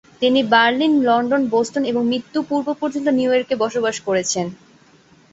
তিনি 0.21 0.39
Berlin, 0.43 0.93
London, 1.03 1.41
Boston 1.49 1.83
এবং 1.85 2.01
মৃত্যুর 2.05 2.43
পূর্ব 2.49 2.67
পর্যন্ত 2.81 3.07
নিউইয়র্কে 3.09 3.55
বসবাস 3.55 3.95
করেছেন। 4.07 4.45